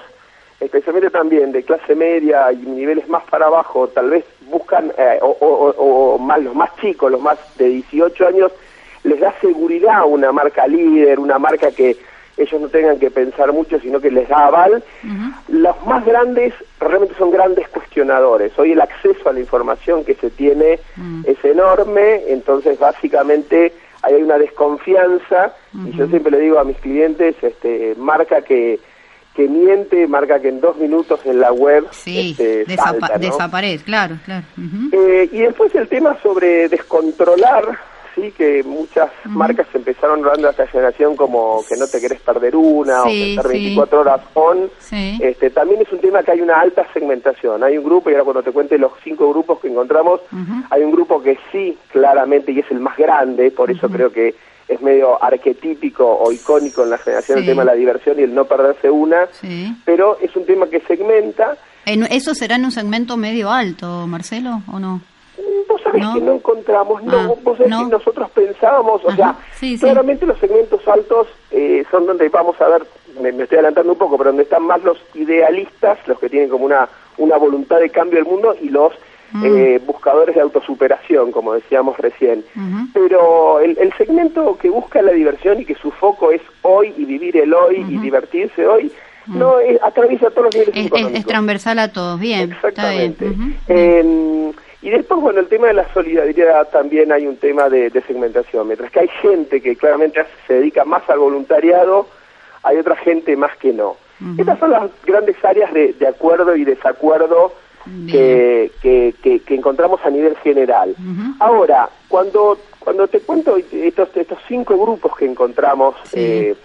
especialmente 0.64 1.10
también 1.10 1.52
de 1.52 1.64
clase 1.64 1.94
media 1.94 2.52
y 2.52 2.56
niveles 2.56 3.08
más 3.08 3.24
para 3.24 3.46
abajo, 3.46 3.88
tal 3.88 4.10
vez 4.10 4.24
buscan, 4.46 4.92
eh, 4.96 5.18
o, 5.20 5.28
o, 5.30 6.18
más, 6.18 6.40
los 6.42 6.54
más 6.54 6.70
chicos, 6.80 7.10
los 7.10 7.20
más 7.20 7.38
de 7.58 7.68
18 7.68 8.28
años, 8.28 8.52
les 9.04 9.18
da 9.18 9.34
seguridad 9.40 10.04
una 10.06 10.30
marca 10.30 10.66
líder, 10.66 11.18
una 11.18 11.38
marca 11.38 11.70
que 11.72 11.96
ellos 12.36 12.60
no 12.60 12.68
tengan 12.68 12.98
que 12.98 13.10
pensar 13.10 13.52
mucho, 13.52 13.78
sino 13.80 14.00
que 14.00 14.10
les 14.10 14.28
da 14.28 14.46
aval. 14.46 14.82
Los 15.48 15.86
más 15.86 16.04
grandes 16.04 16.54
realmente 16.80 17.14
son 17.16 17.30
grandes 17.30 17.68
cuestionadores. 17.68 18.58
Hoy 18.58 18.72
el 18.72 18.80
acceso 18.80 19.28
a 19.28 19.32
la 19.32 19.40
información 19.40 20.04
que 20.04 20.14
se 20.14 20.30
tiene 20.30 20.78
mm. 20.96 21.22
es 21.26 21.44
enorme, 21.44 22.22
entonces 22.28 22.78
básicamente 22.78 23.72
hay 24.02 24.14
una 24.14 24.38
desconfianza 24.38 25.54
y 25.86 25.96
yo 25.96 26.08
siempre 26.08 26.32
le 26.32 26.40
digo 26.40 26.58
a 26.58 26.64
mis 26.64 26.76
clientes, 26.78 27.36
este, 27.42 27.94
marca 27.96 28.42
que 28.42 28.80
que 29.34 29.48
miente, 29.48 30.06
marca 30.06 30.40
que 30.40 30.48
en 30.48 30.60
dos 30.60 30.76
minutos 30.76 31.20
en 31.24 31.40
la 31.40 31.52
web 31.52 31.86
sí, 31.90 32.30
este, 32.38 32.66
desaparece, 32.66 33.82
claro, 33.82 34.18
claro. 34.24 34.44
Eh, 34.92 35.28
y 35.32 35.38
después 35.38 35.74
el 35.74 35.88
tema 35.88 36.18
sobre 36.22 36.68
descontrolar 36.68 37.78
sí, 38.14 38.32
que 38.32 38.62
muchas 38.62 39.10
marcas 39.24 39.66
empezaron 39.74 40.20
hablando 40.20 40.48
a 40.48 40.50
esta 40.50 40.66
generación 40.66 41.16
como 41.16 41.64
que 41.68 41.76
no 41.76 41.86
te 41.86 42.00
querés 42.00 42.20
perder 42.20 42.56
una 42.56 43.02
o 43.02 43.06
que 43.06 43.30
estar 43.30 43.48
24 43.48 44.00
horas 44.00 44.20
on. 44.34 44.70
Este, 44.90 45.50
también 45.50 45.82
es 45.82 45.92
un 45.92 46.00
tema 46.00 46.22
que 46.22 46.32
hay 46.32 46.40
una 46.40 46.60
alta 46.60 46.86
segmentación. 46.92 47.62
Hay 47.62 47.78
un 47.78 47.84
grupo, 47.84 48.10
y 48.10 48.14
ahora 48.14 48.24
cuando 48.24 48.42
te 48.42 48.52
cuente 48.52 48.78
los 48.78 48.92
cinco 49.02 49.28
grupos 49.30 49.60
que 49.60 49.68
encontramos, 49.68 50.20
hay 50.70 50.82
un 50.82 50.92
grupo 50.92 51.22
que 51.22 51.38
sí, 51.50 51.76
claramente, 51.90 52.52
y 52.52 52.60
es 52.60 52.70
el 52.70 52.80
más 52.80 52.96
grande, 52.96 53.50
por 53.50 53.70
eso 53.70 53.88
creo 53.88 54.10
que 54.10 54.34
es 54.68 54.80
medio 54.80 55.22
arquetípico 55.22 56.06
o 56.06 56.32
icónico 56.32 56.84
en 56.84 56.90
la 56.90 56.98
generación 56.98 57.38
el 57.38 57.46
tema 57.46 57.62
de 57.62 57.66
la 57.66 57.74
diversión 57.74 58.18
y 58.18 58.22
el 58.22 58.34
no 58.34 58.44
perderse 58.44 58.90
una, 58.90 59.28
pero 59.84 60.18
es 60.20 60.34
un 60.36 60.46
tema 60.46 60.66
que 60.66 60.80
segmenta. 60.80 61.56
¿Eso 61.84 62.34
será 62.34 62.56
en 62.56 62.64
un 62.64 62.70
segmento 62.70 63.16
medio 63.16 63.50
alto, 63.50 64.06
Marcelo, 64.06 64.62
o 64.72 64.78
no? 64.78 65.00
Vos 65.68 65.80
sabés 65.82 66.04
que 66.14 66.20
no 66.20 66.34
encontramos, 66.34 67.02
no, 67.02 67.18
ah, 67.18 67.34
vos 67.42 67.56
sabés 67.56 67.74
que 67.76 67.90
nosotros 67.90 68.30
pensábamos, 68.30 69.04
o 69.04 69.12
sea, 69.12 69.36
claramente 69.80 70.26
los 70.26 70.38
segmentos 70.38 70.86
altos 70.86 71.28
eh, 71.50 71.84
son 71.90 72.06
donde 72.06 72.28
vamos 72.28 72.60
a 72.60 72.68
ver, 72.68 72.86
me, 73.20 73.30
estoy 73.42 73.58
adelantando 73.58 73.92
un 73.92 73.98
poco, 73.98 74.18
pero 74.18 74.30
donde 74.30 74.44
están 74.44 74.64
más 74.64 74.82
los 74.82 74.98
idealistas, 75.14 75.98
los 76.06 76.18
que 76.18 76.28
tienen 76.28 76.48
como 76.48 76.64
una, 76.64 76.88
una 77.18 77.36
voluntad 77.36 77.78
de 77.78 77.90
cambio 77.90 78.18
del 78.18 78.28
mundo 78.28 78.54
y 78.60 78.68
los 78.68 78.92
mm. 79.32 79.44
eh, 79.44 79.80
buscadores 79.86 80.34
de 80.34 80.40
autosuperación, 80.40 81.32
como 81.32 81.54
decíamos 81.54 81.96
recién. 81.98 82.44
Pero 82.92 83.60
el, 83.60 83.78
el, 83.78 83.92
segmento 83.94 84.56
que 84.58 84.68
busca 84.68 85.02
la 85.02 85.12
diversión 85.12 85.60
y 85.60 85.64
que 85.64 85.74
su 85.74 85.90
foco 85.90 86.32
es 86.32 86.42
hoy 86.62 86.92
y 86.96 87.04
vivir 87.04 87.36
el 87.36 87.54
hoy 87.54 87.84
y 87.88 87.98
divertirse 87.98 88.66
hoy, 88.66 88.92
mm. 89.26 89.38
no 89.38 89.54
atraviesa 89.82 90.30
todos 90.30 90.46
los 90.46 90.54
niveles 90.54 90.92
es, 90.92 91.18
es, 91.18 91.26
transversal 91.26 91.78
a 91.78 91.92
todos, 91.92 92.20
bien. 92.20 92.52
Exactamente. 92.52 93.26
Está 93.26 93.72
bien. 93.72 94.54
Y 94.82 94.90
después, 94.90 95.20
bueno, 95.20 95.38
el 95.38 95.46
tema 95.46 95.68
de 95.68 95.74
la 95.74 95.92
solidaridad 95.94 96.68
también 96.70 97.12
hay 97.12 97.26
un 97.26 97.36
tema 97.36 97.68
de, 97.68 97.90
segmentación. 98.04 98.66
Mientras 98.66 98.90
que 98.90 99.00
hay 99.00 99.08
gente 99.22 99.60
que 99.60 99.76
claramente 99.76 100.24
se 100.46 100.54
dedica 100.54 100.84
más 100.84 101.08
al 101.08 101.20
voluntariado, 101.20 102.08
hay 102.64 102.78
otra 102.78 102.96
gente 102.96 103.36
más 103.36 103.56
que 103.58 103.72
no. 103.72 103.96
Estas 104.38 104.58
son 104.58 104.70
las 104.70 104.90
grandes 105.04 105.36
áreas 105.44 105.72
de, 105.72 106.06
acuerdo 106.06 106.54
y 106.56 106.64
desacuerdo 106.64 107.52
que, 108.08 108.70
que, 108.82 109.42
encontramos 109.48 110.00
a 110.04 110.10
nivel 110.10 110.36
general. 110.38 110.94
Ahora, 111.38 111.88
cuando, 112.08 112.58
cuando 112.80 113.06
te 113.06 113.20
cuento 113.20 113.56
estos, 113.56 114.16
estos 114.16 114.38
cinco 114.48 114.76
grupos 114.76 115.16
que 115.16 115.26
encontramos, 115.26 115.94
eh, 116.12 116.56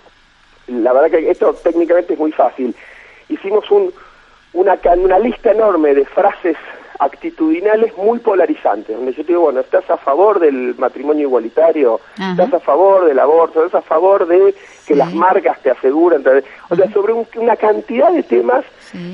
la 0.67 0.91
verdad 0.93 1.19
que 1.19 1.29
esto 1.29 1.53
técnicamente 1.53 2.13
es 2.13 2.19
muy 2.19 2.31
fácil. 2.31 2.75
Hicimos 3.29 3.69
un, 3.71 3.91
una, 4.53 4.79
una 4.97 5.19
lista 5.19 5.51
enorme 5.51 5.93
de 5.93 6.05
frases 6.05 6.57
actitudinales 6.99 7.95
muy 7.97 8.19
polarizantes, 8.19 8.95
donde 8.95 9.13
yo 9.13 9.23
te 9.23 9.29
digo, 9.29 9.41
bueno, 9.41 9.59
estás 9.59 9.89
a 9.89 9.97
favor 9.97 10.39
del 10.39 10.75
matrimonio 10.77 11.27
igualitario, 11.27 11.99
estás 12.31 12.53
a 12.53 12.59
favor 12.59 13.05
del 13.05 13.19
aborto, 13.19 13.65
estás 13.65 13.83
a 13.83 13.87
favor 13.87 14.27
de 14.27 14.55
que 14.85 14.95
las 14.95 15.13
marcas 15.13 15.59
te 15.61 15.69
aseguran, 15.69 16.23
o 16.69 16.75
sea, 16.75 16.91
sobre 16.91 17.13
una 17.35 17.55
cantidad 17.55 18.11
de 18.11 18.23
temas, 18.23 18.65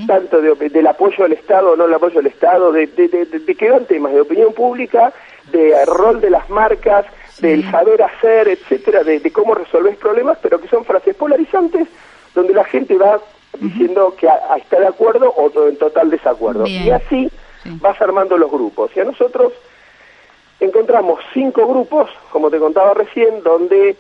tanto 0.08 0.42
de, 0.42 0.70
del 0.70 0.88
apoyo 0.88 1.26
al 1.26 1.34
Estado 1.34 1.72
o 1.72 1.76
no 1.76 1.86
el 1.86 1.94
apoyo 1.94 2.20
al 2.20 2.28
Estado, 2.28 2.72
de, 2.72 2.88
de, 2.88 3.08
de, 3.08 3.56
que 3.56 3.66
eran 3.66 3.86
temas 3.86 4.14
de 4.14 4.22
opinión 4.22 4.54
pública, 4.54 5.12
de 5.52 5.74
rol 5.86 6.22
de 6.22 6.30
las 6.30 6.50
marcas, 6.50 7.06
del 7.40 7.70
saber 7.70 8.02
hacer, 8.04 8.48
etcétera, 8.48 9.04
de, 9.04 9.20
cómo 9.32 9.56
resolver 9.56 9.98
problemas, 9.98 10.38
pero 10.42 10.62
que 10.62 10.68
son 10.68 10.86
frases 10.86 11.16
polarizantes 11.16 11.88
donde 12.34 12.54
la 12.54 12.64
gente 12.64 12.96
va 12.98 13.20
diciendo 13.60 14.16
que 14.18 14.28
está 14.58 14.80
de 14.80 14.88
acuerdo 14.88 15.30
o 15.30 15.68
en 15.68 15.78
total 15.78 16.10
desacuerdo. 16.10 16.66
Y 16.66 16.90
así 16.90 17.30
vas 17.66 18.02
armando 18.02 18.38
los 18.38 18.52
grupos. 18.52 18.92
Y 18.96 19.00
a 19.00 19.06
nosotros 19.06 19.54
encontramos 20.60 21.20
cinco 21.34 21.68
grupos, 21.68 22.10
como 22.32 22.50
te 22.50 22.60
contaba 22.60 22.94
recién, 22.94 23.44
donde 23.44 23.96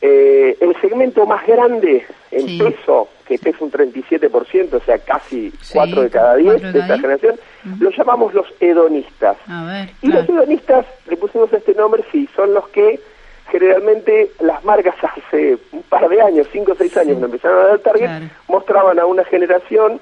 eh, 0.00 0.56
el 0.60 0.74
segmento 0.80 1.26
más 1.26 1.46
grande 1.46 2.04
en 2.30 2.58
peso, 2.58 3.08
que 3.24 3.38
pesa 3.38 3.64
un 3.64 3.70
37%, 3.70 4.74
o 4.74 4.80
sea, 4.80 4.98
casi 4.98 5.52
4 5.72 6.02
de 6.02 6.10
cada 6.10 6.36
10 6.36 6.72
de 6.72 6.78
esta 6.80 6.98
generación, 6.98 7.36
lo 7.78 7.90
llamamos 7.90 8.34
los 8.34 8.46
hedonistas. 8.60 9.36
y 10.02 10.08
los 10.08 10.28
hedonistas, 10.28 10.86
le 11.08 11.16
pusimos 11.16 11.52
este 11.52 11.74
nombre, 11.74 12.04
sí, 12.10 12.28
son 12.34 12.52
los 12.52 12.68
que 12.70 13.00
generalmente 13.50 14.30
las 14.40 14.64
marcas 14.64 14.94
hace 15.02 15.58
un 15.72 15.82
par 15.82 16.08
de 16.08 16.20
años, 16.20 16.48
5 16.52 16.72
o 16.72 16.74
6 16.74 16.96
años, 16.96 17.12
cuando 17.18 17.26
empezaron 17.26 17.64
a 17.64 17.68
dar 17.68 17.78
target, 17.78 18.10
mostraban 18.48 18.98
a 18.98 19.06
una 19.06 19.24
generación 19.24 20.00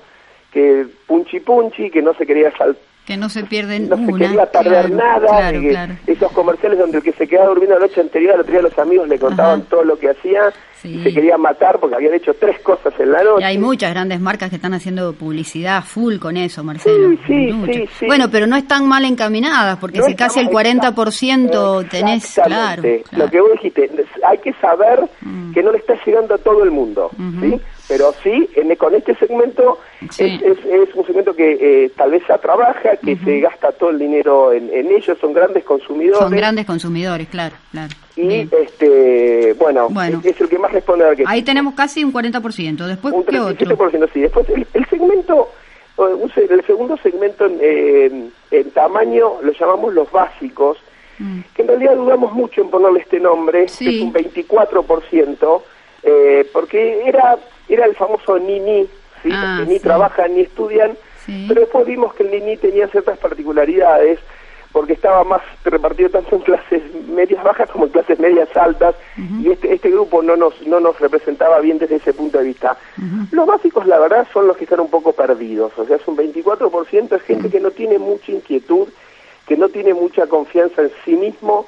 que 0.53 0.87
punchi 1.07 1.41
punchi, 1.41 1.91
que 1.91 2.01
no 2.03 2.15
se 2.15 2.27
quería 2.27 2.51
saltar 2.57 2.90
que 3.07 3.17
no 3.17 3.29
se 3.29 3.45
pierden 3.45 3.89
no 3.89 3.97
se 3.97 4.13
quería 4.13 4.47
perder 4.47 4.91
nada 4.91 5.51
esos 6.07 6.33
comerciales 6.33 6.79
donde 6.79 6.99
el 6.99 7.05
que 7.05 7.13
se 7.13 7.27
quedaba 7.27 7.49
durmiendo 7.49 7.79
la 7.79 7.87
noche 7.87 8.01
anterior 8.01 8.35
al 8.35 8.41
otro 8.41 8.53
día 8.53 8.63
los 8.63 8.79
amigos 8.79 9.09
le 9.09 9.19
contaban 9.19 9.63
todo 9.63 9.85
lo 9.85 9.99
que 9.99 10.11
hacía 10.11 10.53
y 10.83 11.03
se 11.03 11.13
quería 11.13 11.37
matar 11.37 11.79
porque 11.79 11.97
habían 11.97 12.15
hecho 12.15 12.33
tres 12.35 12.59
cosas 12.61 12.95
en 12.99 13.13
la 13.13 13.23
noche. 13.23 13.43
y 13.43 13.45
hay 13.45 13.59
muchas 13.59 13.91
grandes 13.91 14.21
marcas 14.21 14.49
que 14.49 14.57
están 14.57 14.73
haciendo 14.75 15.13
publicidad 15.13 15.83
full 15.85 16.17
con 16.17 16.37
eso 16.37 16.65
Marcelo. 16.65 17.11
Sí, 17.27 17.53
sí, 17.67 17.89
sí, 17.99 18.07
bueno 18.07 18.31
pero 18.31 18.47
no 18.47 18.57
están 18.57 18.87
mal 18.87 19.05
encaminadas 19.05 19.79
porque 19.79 20.03
si 20.03 20.15
casi 20.15 20.41
el 20.41 20.49
40% 20.49 21.89
tenés 21.89 22.41
claro, 22.43 22.83
lo 23.13 23.29
que 23.29 23.41
vos 23.41 23.51
dijiste 23.53 23.91
hay 24.27 24.39
que 24.39 24.53
saber 24.55 25.01
mm. 25.21 25.53
que 25.53 25.63
no 25.63 25.73
le 25.73 25.79
está 25.79 25.95
llegando 26.05 26.35
a 26.35 26.39
todo 26.39 26.63
el 26.65 26.71
mundo 26.71 27.11
¿sí? 27.41 27.61
Pero 27.91 28.15
sí, 28.23 28.49
en, 28.55 28.73
con 28.77 28.95
este 28.95 29.17
segmento 29.17 29.81
Es, 30.01 30.41
es, 30.41 30.95
un 30.95 31.05
segmento 31.05 31.35
que 31.35 31.59
eh, 31.61 31.91
tal 31.97 32.13
vez 32.13 32.23
se 32.25 32.39
trabaja, 32.39 32.97
que 33.05 33.17
se 33.17 33.41
gasta 33.41 33.73
todo 33.73 33.91
el 33.91 33.99
dinero 33.99 34.53
en, 34.53 34.71
ellos, 34.71 35.19
son 35.21 35.33
grandes 35.33 35.65
consumidores. 35.65 36.21
Son 36.21 36.31
grandes 36.31 36.67
consumidores, 36.67 37.27
claro, 37.27 37.57
claro. 37.73 37.93
Y, 38.15 38.49
este, 38.63 39.55
bueno, 39.55 39.89
Es, 40.23 40.41
el 40.41 40.49
que 40.49 40.59
más 40.61 40.71
responde 40.71 41.05
a 41.05 41.17
que... 41.17 41.25
Ahí 41.27 41.43
tenemos 41.43 41.75
casi 41.75 42.05
un 42.05 42.13
40%, 42.13 42.87
después, 42.87 43.13
un 43.13 43.25
¿qué 43.25 43.41
otro? 43.41 43.77
sí. 44.13 44.21
Después, 44.21 44.49
el, 44.51 44.87
segmento, 44.87 45.49
el 46.37 46.65
segundo 46.65 46.97
segmento 46.99 47.47
en, 47.47 48.31
en, 48.53 48.71
tamaño 48.71 49.43
lo 49.43 49.51
llamamos 49.51 49.93
los 49.95 50.13
básicos, 50.13 50.79
mm. 51.19 51.41
que 51.57 51.63
en 51.63 51.69
realidad 51.69 51.97
dudamos 51.97 52.33
mucho 52.35 52.61
en 52.61 52.71
ponerle 52.71 53.01
este 53.01 53.19
nombre, 53.19 53.67
que 53.67 53.97
es 53.97 54.01
un 54.01 54.13
24%, 54.13 55.63
eh, 56.03 56.49
porque 56.53 57.03
era 57.05 57.37
era 57.75 57.87
el 57.87 57.95
famoso 57.95 58.39
ni-ni, 58.39 58.89
¿sí? 59.23 59.31
Ah, 59.33 59.61
que 59.61 59.73
ni 59.73 59.79
trabajan 59.79 60.35
ni 60.35 60.43
estudian, 60.43 60.97
pero 61.49 61.61
después 61.61 61.87
vimos 61.87 62.15
que 62.15 62.25
el 62.25 62.31
ni-ni 62.31 62.57
tenía 62.57 62.89
ciertas 62.89 63.19
particularidades, 63.19 64.19
porque 64.73 64.93
estaba 64.93 65.25
más 65.25 65.43
repartido 65.65 66.11
tanto 66.11 66.37
en 66.37 66.43
clases 66.43 66.83
medias 67.09 67.43
bajas 67.43 67.69
como 67.71 67.87
en 67.87 67.91
clases 67.91 68.19
medias 68.21 68.49
altas, 68.57 68.95
y 69.41 69.51
este, 69.51 69.75
este 69.75 69.91
grupo 69.91 70.23
no 70.23 70.37
nos, 70.37 70.55
no 70.67 70.81
nos 70.81 70.99
representaba 71.01 71.59
bien 71.61 71.79
desde 71.79 71.97
ese 71.97 72.13
punto 72.13 72.39
de 72.39 72.45
vista. 72.45 72.77
Los 73.33 73.47
básicos, 73.47 73.87
la 73.87 73.99
verdad, 73.99 74.27
son 74.33 74.47
los 74.47 74.57
que 74.57 74.65
están 74.65 74.81
un 74.81 74.91
poco 74.91 75.13
perdidos, 75.13 75.73
o 75.77 75.85
sea, 75.85 75.97
es 75.97 76.07
un 76.07 76.17
24% 76.17 77.17
es 77.17 77.23
gente 77.23 77.51
que 77.51 77.61
no 77.61 77.71
tiene 77.73 77.99
mucha 77.99 78.33
inquietud, 78.33 78.89
que 79.47 79.57
no 79.57 79.69
tiene 79.69 79.93
mucha 79.95 80.27
confianza 80.29 80.83
en 80.83 80.93
sí 81.05 81.17
mismo, 81.17 81.67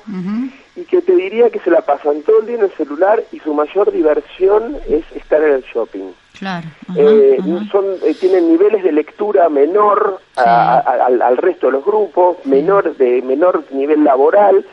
y 0.74 0.84
que 0.84 1.02
te 1.02 1.14
diría 1.14 1.50
que 1.50 1.58
se 1.60 1.70
la 1.70 1.82
pasan 1.82 2.22
todo 2.22 2.40
el 2.40 2.46
día 2.46 2.56
en 2.56 2.62
el 2.62 2.72
celular 2.72 3.22
y 3.32 3.38
su 3.40 3.52
mayor 3.52 3.92
diversión 3.92 4.76
es 4.88 5.04
estar 5.14 5.42
en 5.42 5.54
el 5.54 5.62
shopping. 5.62 6.12
Claro. 6.38 6.66
Eh, 6.96 7.38
son 7.70 7.84
eh, 8.04 8.14
tienen 8.18 8.48
niveles 8.48 8.82
de 8.82 8.90
lectura 8.90 9.48
menor 9.48 10.20
al, 10.36 11.36
resto 11.36 11.66
de 11.66 11.72
los 11.72 11.84
grupos, 11.84 12.38
menor 12.44 12.96
de 12.96 13.22
menor 13.22 13.64
nivel 13.70 14.02
laboral, 14.02 14.64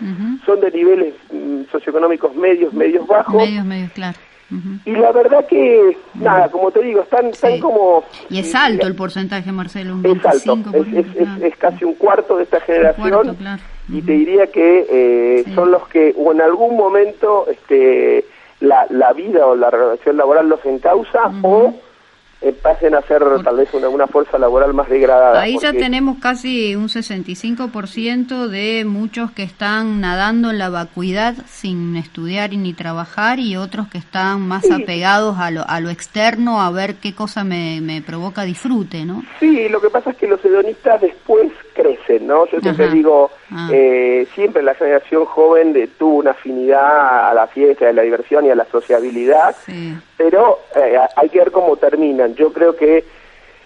son 0.46 0.62
de 0.62 0.72
niveles 0.72 1.13
mm, 1.32 1.63
socioeconómicos 1.72 2.34
medios, 2.36 2.74
medios 2.74 3.06
bajos. 3.06 3.36
Medios, 3.36 3.65
medios, 3.65 3.91
claro. 3.91 4.18
Y 4.84 4.91
la 4.94 5.12
verdad 5.12 5.46
que, 5.46 5.96
nada, 6.15 6.50
como 6.50 6.72
te 6.72 6.82
digo, 6.82 7.01
están, 7.01 7.27
están 7.27 7.60
como... 7.60 8.03
Y 8.32 8.39
es 8.39 8.56
alto 8.56 8.88
el 8.88 8.96
porcentaje, 8.96 9.51
Marcelo, 9.51 9.94
un 9.94 10.06
es 10.06 10.25
alto, 10.25 10.58
es, 11.44 11.56
casi 11.58 11.86
un 11.86 11.94
cuarto 11.94 12.38
de 12.38 12.44
esta 12.44 12.60
generación. 12.62 13.38
Y 13.91 14.01
te 14.01 14.12
diría 14.13 14.48
que 14.48 14.86
eh, 14.89 15.46
son 15.55 15.72
los 15.72 15.88
que, 15.88 16.13
o 16.17 16.31
en 16.31 16.41
algún 16.41 16.77
momento, 16.77 17.48
este, 17.50 18.25
la, 18.60 18.86
la 18.89 19.13
vida 19.13 19.48
o 19.48 19.55
la 19.55 19.69
relación 19.69 20.17
laboral 20.17 20.48
los 20.48 20.63
encausa, 20.65 21.31
o 21.41 21.74
eh, 22.41 22.53
pasen 22.53 22.96
a 22.96 23.01
ser 23.01 23.22
tal 23.43 23.58
vez 23.58 23.74
una, 23.74 23.89
una, 23.89 24.08
fuerza 24.08 24.38
laboral 24.38 24.74
más 24.74 24.88
degradada. 24.88 25.41
Ahí 25.41 25.58
ya 25.62 25.74
tenemos 25.74 26.19
casi 26.19 26.74
un 26.74 26.88
65% 26.88 28.48
de 28.48 28.86
muchos 28.86 29.31
que 29.31 29.43
están 29.43 30.00
nadando 30.00 30.50
en 30.50 30.58
la 30.58 30.69
vacuidad 30.69 31.36
sin 31.48 31.98
estudiar 31.98 32.51
ni 32.53 32.74
trabajar 32.74 33.39
y 33.39 33.58
otros 33.58 33.89
que 33.89 33.98
están 33.98 34.48
más 34.48 34.72
apegados 34.72 35.38
a 35.38 35.51
lo, 35.51 35.67
a 35.67 35.81
lo 35.81 35.89
externo 35.89 36.62
a 36.62 36.72
ver 36.72 36.96
qué 36.96 37.13
cosa 37.13 37.43
me, 37.43 37.81
me 37.81 38.01
provoca 38.01 38.43
disfrute, 38.43 39.03
¿no? 39.03 39.24
Sí, 39.41 39.67
lo 39.67 39.81
que 39.81 39.89
pasa 39.89 40.12
es 40.12 40.15
que 40.15 40.27
los 40.27 40.43
hedonistas 40.46 41.01
después 41.01 41.51
¿no? 42.17 42.47
Yo 42.47 42.59
siempre 42.61 42.89
digo, 42.89 43.29
ah. 43.51 43.69
eh, 43.71 44.27
siempre 44.33 44.63
la 44.63 44.73
generación 44.73 45.25
joven 45.25 45.73
de, 45.73 45.87
tuvo 45.87 46.15
una 46.15 46.31
afinidad 46.31 47.29
a 47.29 47.33
la 47.33 47.47
fiesta, 47.47 47.89
a 47.89 47.93
la 47.93 48.01
diversión 48.01 48.45
y 48.45 48.49
a 48.49 48.55
la 48.55 48.65
sociabilidad, 48.65 49.55
pero 50.17 50.59
eh, 50.75 50.97
hay 51.15 51.29
que 51.29 51.39
ver 51.39 51.51
cómo 51.51 51.77
terminan. 51.77 52.33
Yo 52.35 52.51
creo 52.51 52.75
que 52.75 53.03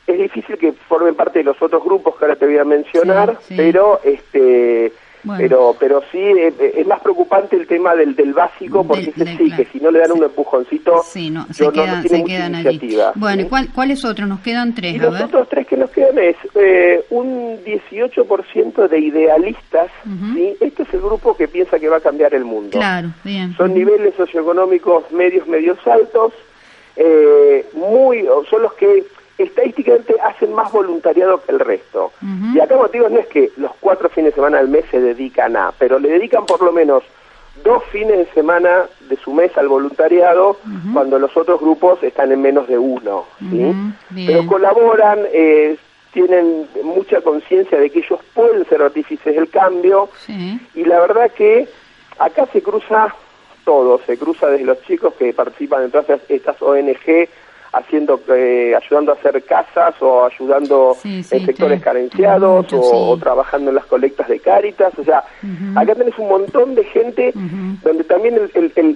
es 0.06 0.18
difícil 0.18 0.58
que 0.58 0.74
formen 0.74 1.16
parte 1.16 1.40
de 1.40 1.46
los 1.46 1.62
otros 1.62 1.84
grupos 1.84 2.16
que 2.18 2.26
ahora 2.26 2.36
te 2.36 2.46
voy 2.46 2.58
a 2.58 2.66
mencionar, 2.66 3.38
pero 3.56 4.02
este 4.04 4.92
pero 5.38 5.76
pero 5.80 6.02
sí 6.12 6.20
eh, 6.20 6.54
eh, 6.60 6.74
es, 6.78 6.88
más 6.88 7.02
preocupante 7.02 7.56
el 7.56 7.68
tema 7.68 7.96
del, 7.96 8.16
del 8.16 8.34
básico 8.34 8.86
porque 8.86 9.12
sí 9.14 9.52
que 9.56 9.66
si 9.66 9.80
no 9.80 9.92
le 9.92 10.00
dan 10.00 10.12
un 10.12 10.24
empujoncito 10.24 11.04
no, 11.32 11.46
se, 11.52 11.72
quedan, 11.72 12.08
se 12.08 12.24
quedan 12.24 12.56
allí. 12.56 12.98
Bueno, 13.16 13.48
¿cuál, 13.50 13.70
¿cuáles 13.74 14.04
otros? 14.06 14.28
Nos 14.28 14.42
quedan 14.42 14.74
tres. 14.74 14.96
Y 14.96 15.00
los 15.00 15.20
otros 15.20 15.48
tres 15.50 15.68
que 15.68 15.78
nos 15.78 15.90
quedan 15.92 16.18
es 16.20 16.36
eh, 16.56 17.06
un 17.10 17.58
18% 17.64 18.88
de 18.88 19.00
idealistas. 19.00 19.92
¿sí? 20.34 20.56
Este 20.60 20.84
es 20.84 20.94
el 20.94 21.02
grupo 21.02 21.36
que 21.36 21.48
piensa 21.48 21.80
que 21.80 21.90
va 21.90 21.98
a 21.98 22.02
cambiar 22.02 22.34
el 22.34 22.46
mundo. 22.46 22.78
Claro, 22.78 23.10
bien. 23.24 23.56
Son 23.56 23.74
niveles 23.74 24.14
socioeconómicos 24.16 25.12
medios, 25.12 25.48
medios 25.48 25.78
altos. 25.88 26.34
Eh, 26.96 27.66
muy 27.74 28.24
son 28.50 28.62
los 28.62 28.74
que 28.74 29.04
estadísticamente 29.38 30.16
hacen 30.22 30.54
más 30.54 30.72
voluntariado 30.72 31.42
que 31.42 31.52
el 31.52 31.60
resto. 31.60 32.12
Y 32.54 32.60
acá 32.60 32.76
motivos 32.76 33.12
no 33.12 33.20
es 33.20 33.28
que 33.28 33.52
los 33.58 33.72
cuatro 33.80 34.10
fines 34.10 34.32
de 34.32 34.36
semana 34.36 34.60
al 34.60 34.68
mes 34.68 34.86
se 34.92 35.00
dedican 35.00 35.56
a, 35.56 35.72
pero 35.78 36.00
le 36.00 36.10
dedican 36.10 36.46
por 36.46 36.62
lo 36.62 36.72
menos 36.72 37.04
dos 37.64 37.84
fines 37.86 38.18
de 38.18 38.26
semana 38.34 38.86
de 39.10 39.16
su 39.18 39.34
mes 39.34 39.56
al 39.58 39.68
voluntariado 39.68 40.58
cuando 40.94 41.20
los 41.20 41.36
otros 41.38 41.60
grupos 41.60 42.02
están 42.04 42.32
en 42.32 42.42
menos 42.42 42.68
de 42.68 42.78
uno. 42.78 43.26
Pero 44.16 44.46
colaboran, 44.46 45.20
eh, 45.32 45.78
tienen 46.14 46.68
mucha 46.84 47.22
conciencia 47.22 47.80
de 47.80 47.90
que 47.90 48.00
ellos 48.00 48.20
pueden 48.34 48.66
ser 48.66 48.82
artífices 48.82 49.36
del 49.36 49.50
cambio. 49.50 50.10
Y 50.76 50.86
la 50.86 51.00
verdad 51.00 51.32
que 51.32 51.68
acá 52.20 52.46
se 52.54 52.62
cruza 52.62 53.14
todo, 53.66 54.00
se 54.06 54.18
cruza 54.18 54.48
desde 54.48 54.66
los 54.66 54.82
chicos 54.84 55.14
que 55.16 55.34
participan 55.34 55.84
en 55.84 55.92
todas 55.92 56.22
estas 56.30 56.62
ONG 56.62 57.28
haciendo, 57.74 58.22
eh, 58.30 58.76
ayudando 58.76 59.12
a 59.12 59.16
hacer 59.16 59.44
casas 59.44 59.96
o 60.00 60.26
ayudando 60.26 60.96
en 61.04 61.24
sectores 61.24 61.82
carenciados 61.82 62.68
o, 62.72 63.18
trabajando 63.18 63.72
en 63.72 63.76
las 63.76 63.86
colectas 63.86 64.28
de 64.28 64.40
Cáritas. 64.40 64.94
O 64.98 65.04
sea, 65.04 65.24
acá 65.76 65.96
tenés 65.96 66.18
un 66.20 66.30
montón 66.30 66.76
de 66.76 66.84
gente 66.86 67.34
donde 67.36 68.04
también 68.04 68.40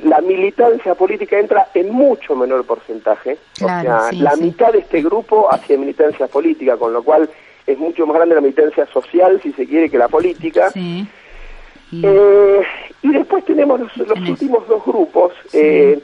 la 0.03 0.21
militancia 0.21 0.93
política 0.95 1.39
entra 1.39 1.67
en 1.73 1.91
mucho 1.91 2.35
menor 2.35 2.65
porcentaje. 2.65 3.37
o 3.55 3.67
sea, 3.67 4.11
la 4.13 4.35
mitad 4.35 4.71
de 4.71 4.79
este 4.79 5.01
grupo 5.01 5.51
hacia 5.51 5.77
militancia 5.77 6.27
política, 6.27 6.77
con 6.77 6.93
lo 6.93 7.03
cual 7.03 7.29
es 7.65 7.77
mucho 7.77 8.05
más 8.05 8.15
grande 8.15 8.35
la 8.35 8.41
militancia 8.41 8.85
social, 8.87 9.39
si 9.41 9.51
se 9.53 9.65
quiere, 9.65 9.89
que 9.89 9.97
la 9.97 10.07
política. 10.07 10.71
Eh, 10.75 12.61
y 13.01 13.09
después 13.09 13.43
tenemos 13.45 13.79
los, 13.79 14.29
últimos 14.29 14.67
dos 14.67 14.85
grupos. 14.85 15.33
Eh, 15.53 15.99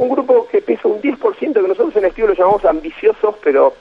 un 0.00 0.08
grupo 0.10 0.48
que 0.50 0.62
pesa 0.62 0.88
un 0.88 1.00
10%, 1.00 1.38
que 1.38 1.60
nosotros 1.60 1.96
en 1.96 2.06
estilo 2.06 2.28
lo 2.28 2.34
llamamos 2.34 2.64
ambiciosos, 2.64 3.34
pero 3.42 3.74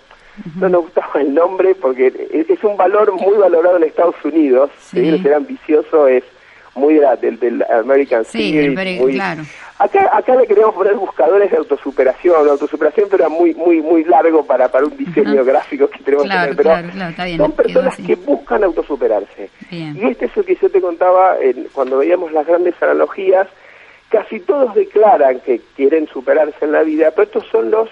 no 0.55 0.69
nos 0.69 0.83
gustaba 0.83 1.21
el 1.21 1.33
nombre 1.33 1.75
porque 1.75 2.13
es 2.31 2.63
un 2.63 2.77
valor 2.77 3.11
muy 3.13 3.37
valorado 3.37 3.77
en 3.77 3.83
Estados 3.83 4.15
Unidos. 4.23 4.69
Ser 4.91 5.33
ambicioso 5.33 6.07
es 6.07 6.23
muy 6.75 6.99
del, 7.21 7.39
del 7.39 7.63
American 7.63 8.23
sí, 8.25 8.73
claro. 9.11 9.43
Acá, 9.79 10.09
acá 10.13 10.35
le 10.35 10.45
queremos 10.45 10.73
poner 10.75 10.93
buscadores 10.95 11.49
de 11.51 11.57
autosuperación, 11.57 12.45
la 12.45 12.53
autosuperación 12.53 13.07
pero 13.09 13.25
era 13.25 13.29
muy 13.29 13.53
muy 13.55 13.81
muy 13.81 14.03
largo 14.03 14.45
para, 14.45 14.69
para 14.69 14.85
un 14.85 14.95
diseño 14.95 15.43
gráfico 15.43 15.89
que 15.89 15.99
tenemos 15.99 16.25
que 16.25 16.29
tener, 16.29 16.55
pero 16.55 17.37
son 17.37 17.51
personas 17.53 17.97
que 17.97 18.15
buscan 18.15 18.63
autosuperarse. 18.63 19.49
Y 19.71 20.03
este 20.05 20.25
es 20.25 20.37
lo 20.37 20.43
que 20.43 20.55
yo 20.55 20.69
te 20.69 20.81
contaba 20.81 21.37
cuando 21.73 21.97
veíamos 21.97 22.31
las 22.31 22.45
grandes 22.45 22.75
analogías, 22.81 23.47
casi 24.09 24.39
todos 24.39 24.73
declaran 24.75 25.39
que 25.41 25.61
quieren 25.75 26.07
superarse 26.07 26.65
en 26.65 26.71
la 26.71 26.83
vida, 26.83 27.11
pero 27.11 27.23
estos 27.23 27.45
son 27.47 27.71
los 27.71 27.89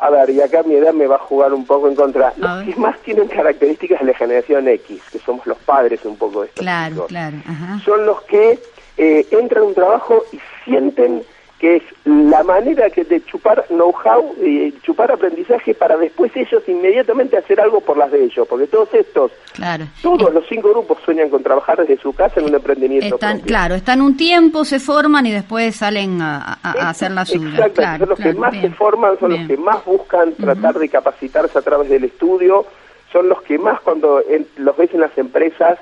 a 0.00 0.10
ver, 0.10 0.30
y 0.30 0.40
acá 0.40 0.62
mi 0.62 0.76
edad 0.76 0.92
me 0.94 1.08
va 1.08 1.16
a 1.16 1.18
jugar 1.18 1.52
un 1.52 1.66
poco 1.66 1.88
en 1.88 1.96
contra. 1.96 2.32
Los 2.36 2.62
que 2.62 2.76
más 2.76 2.96
tienen 3.00 3.26
características 3.26 3.98
de 3.98 4.06
la 4.06 4.14
generación 4.14 4.68
X, 4.68 5.02
que 5.10 5.18
somos 5.18 5.44
los 5.44 5.58
padres 5.58 6.04
un 6.04 6.16
poco 6.16 6.42
de 6.42 6.46
estos 6.46 6.62
Claro, 6.62 7.06
claro. 7.06 7.36
Son 7.84 8.06
los 8.06 8.22
que 8.22 8.60
eh, 8.96 9.26
entran 9.32 9.64
a 9.64 9.66
un 9.66 9.74
trabajo 9.74 10.24
y 10.30 10.38
sienten 10.64 11.24
que 11.58 11.76
es 11.76 11.82
la 12.04 12.44
manera 12.44 12.88
que 12.90 13.04
de 13.04 13.24
chupar 13.24 13.64
know-how 13.68 14.34
y 14.40 14.72
chupar 14.82 15.10
aprendizaje 15.10 15.74
para 15.74 15.96
después 15.96 16.30
ellos 16.36 16.62
inmediatamente 16.68 17.36
hacer 17.36 17.60
algo 17.60 17.80
por 17.80 17.96
las 17.96 18.12
de 18.12 18.24
ellos, 18.24 18.46
porque 18.48 18.68
todos 18.68 18.92
estos, 18.94 19.32
claro. 19.54 19.86
todos 20.00 20.32
los 20.32 20.46
cinco 20.48 20.70
grupos 20.70 20.98
sueñan 21.04 21.30
con 21.30 21.42
trabajar 21.42 21.78
desde 21.78 22.00
su 22.00 22.12
casa 22.12 22.38
en 22.38 22.46
un 22.46 22.54
emprendimiento. 22.54 23.16
Están, 23.16 23.40
claro, 23.40 23.74
están 23.74 24.00
un 24.00 24.16
tiempo, 24.16 24.64
se 24.64 24.78
forman 24.78 25.26
y 25.26 25.32
después 25.32 25.74
salen 25.74 26.22
a, 26.22 26.58
hacer 26.62 27.10
la 27.10 27.24
suya. 27.24 27.66
Exacto, 27.66 27.98
son 27.98 28.08
los 28.10 28.18
que 28.20 28.34
más 28.34 28.60
se 28.60 28.70
forman, 28.70 29.18
son 29.18 29.32
los 29.32 29.46
que 29.48 29.56
más 29.56 29.84
buscan 29.84 30.32
tratar 30.34 30.78
de 30.78 30.88
capacitarse 30.88 31.58
a 31.58 31.62
través 31.62 31.88
del 31.88 32.04
estudio, 32.04 32.66
son 33.12 33.28
los 33.28 33.42
que 33.42 33.58
más 33.58 33.80
cuando 33.80 34.22
los 34.58 34.76
ves 34.76 34.94
en 34.94 35.00
las 35.00 35.16
empresas 35.18 35.78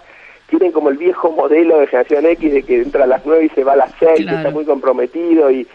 tienen 0.48 0.72
como 0.72 0.90
el 0.90 0.96
viejo 0.96 1.30
modelo 1.32 1.80
de 1.80 1.86
generación 1.86 2.26
X 2.26 2.52
de 2.52 2.62
que 2.62 2.82
entra 2.82 3.04
a 3.04 3.06
las 3.06 3.24
9 3.24 3.46
y 3.46 3.48
se 3.50 3.64
va 3.64 3.72
a 3.72 3.76
las 3.76 3.92
6, 3.98 4.26
que 4.26 4.34
está 4.34 4.50
muy 4.50 4.64
comprometido 4.64 5.50
y, 5.50 5.66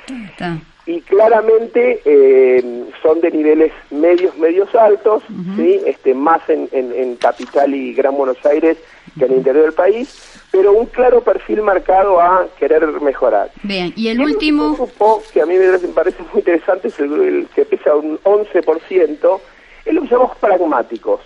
y 0.86 1.02
claramente 1.02 2.02
eh, 2.06 2.86
son 3.02 3.22
de 3.22 3.32
niveles 3.32 3.72
medios, 3.92 4.38
medios 4.38 4.74
altos, 4.76 5.24
¿sí? 5.56 5.80
este, 5.86 6.14
más 6.14 6.42
en, 6.50 6.70
en, 6.72 7.16
Capital 7.18 7.76
y 7.76 7.94
Gran 7.94 8.16
Buenos 8.16 8.44
Aires 8.46 8.78
que 9.18 9.26
en 9.26 9.32
el 9.32 9.38
interior 9.40 9.66
del 9.66 9.74
país, 9.74 10.42
pero 10.52 10.72
un 10.72 10.86
claro 10.86 11.22
perfil 11.22 11.62
marcado 11.62 12.20
a 12.20 12.48
querer 12.58 12.86
mejorar. 13.02 13.52
Bien, 13.64 13.94
y 13.96 14.08
el 14.08 14.22
último... 14.22 14.74
grupo 14.74 15.22
que 15.34 15.42
a 15.42 15.46
mí 15.46 15.56
me 15.56 15.78
parece 15.90 16.24
muy 16.32 16.40
interesante 16.40 16.88
es 16.88 17.00
el, 17.00 17.48
que 17.54 17.66
pesa 17.66 17.96
un 17.96 18.18
11%, 18.20 19.40
es 19.86 19.94
lo 19.94 20.02
que 20.02 20.08
llamamos 20.08 20.38
pragmáticos. 20.38 21.22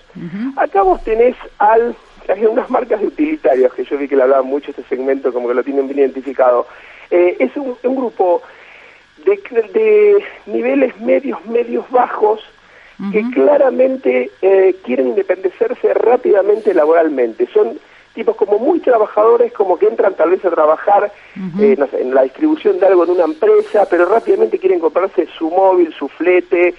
Acá 0.56 0.82
vos 0.82 1.04
tenés 1.04 1.36
al 1.60 1.96
hay 2.28 2.46
unas 2.46 2.70
marcas 2.70 3.00
de 3.02 3.08
utilitarios 3.08 3.74
que 3.74 3.84
yo 3.84 3.98
vi 3.98 4.08
que 4.08 4.16
le 4.16 4.24
hablaban 4.24 4.48
mucho 4.48 4.72
este 4.72 4.84
segmento, 4.84 5.34
como 5.34 5.48
que 5.48 5.54
lo 5.54 5.64
tienen 5.64 5.88
bien 5.88 6.00
identificado. 6.00 6.68
Eh, 7.12 7.38
es 7.40 7.52
un, 7.56 7.76
grupo 7.96 8.42
de, 9.26 9.38
de, 9.74 10.24
niveles 10.46 11.00
medios, 11.00 11.44
medios 11.46 11.90
bajos, 11.90 12.42
que 13.12 13.30
claramente 13.32 14.32
eh, 14.42 14.74
quieren 14.86 15.10
independecerse 15.10 15.94
rápidamente 15.94 16.74
laboralmente. 16.74 17.46
Son 17.54 17.78
tipos 18.16 18.36
como 18.36 18.58
muy 18.58 18.80
trabajadores, 18.80 19.54
como 19.54 19.78
que 19.78 19.88
entran 19.88 20.16
tal 20.16 20.32
vez 20.32 20.44
a 20.46 20.50
trabajar 20.50 21.12
eh, 21.60 21.78
en 22.00 22.16
la 22.16 22.24
distribución 22.24 22.80
de 22.80 22.88
algo 22.88 23.04
en 23.04 23.12
una 23.12 23.26
empresa, 23.26 23.86
pero 23.90 24.06
rápidamente 24.06 24.58
quieren 24.58 24.80
comprarse 24.80 25.28
su 25.38 25.50
móvil, 25.52 25.94
su 25.94 26.08
flete, 26.08 26.74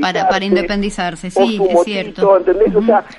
para, 0.00 0.26
para 0.28 0.44
independizarse, 0.44 1.30
sí, 1.30 1.60
es 1.70 1.84
cierto. 1.84 2.40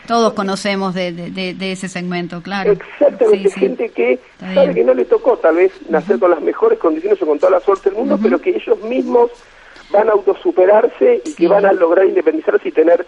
Todos 0.07 0.33
conocemos 0.33 0.93
de, 0.95 1.11
de, 1.13 1.71
ese 1.71 1.87
segmento, 1.87 2.41
claro. 2.41 2.71
Exactamente, 2.71 3.51
gente 3.51 3.89
que 3.89 4.19
sabe 4.39 4.73
que 4.73 4.83
no 4.83 4.93
le 4.93 5.05
tocó 5.05 5.37
tal 5.37 5.55
vez 5.55 5.71
nacer 5.89 6.19
con 6.19 6.31
las 6.31 6.41
mejores 6.41 6.79
condiciones 6.79 7.21
o 7.21 7.27
con 7.27 7.39
toda 7.39 7.51
la 7.51 7.59
suerte 7.59 7.89
del 7.89 7.99
mundo, 7.99 8.19
pero 8.21 8.41
que 8.41 8.49
ellos 8.49 8.81
mismos 8.81 9.29
van 9.91 10.09
a 10.09 10.13
autosuperarse 10.13 11.21
y 11.23 11.33
que 11.35 11.47
van 11.47 11.65
a 11.65 11.71
lograr 11.71 12.05
independizarse 12.05 12.69
y 12.69 12.71
tener 12.71 13.05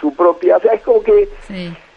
su 0.00 0.14
propia... 0.14 0.58
O 0.58 0.60
sea, 0.60 0.74
es 0.74 0.82
como 0.82 1.02
que... 1.02 1.28